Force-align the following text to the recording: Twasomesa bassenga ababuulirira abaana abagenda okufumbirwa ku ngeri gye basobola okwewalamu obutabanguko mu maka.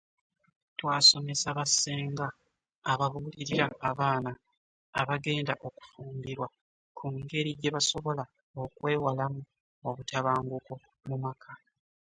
Twasomesa 0.77 1.49
bassenga 1.57 2.27
ababuulirira 2.91 3.65
abaana 3.89 4.31
abagenda 5.01 5.53
okufumbirwa 5.67 6.47
ku 6.97 7.05
ngeri 7.17 7.51
gye 7.59 7.73
basobola 7.75 8.23
okwewalamu 8.63 9.41
obutabanguko 9.87 10.73
mu 11.07 11.15
maka. 11.23 11.51